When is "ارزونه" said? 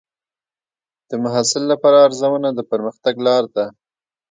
2.07-2.49